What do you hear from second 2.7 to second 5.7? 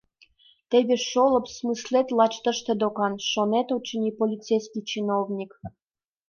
докан,— шонен, очыни, полицейский чиновник.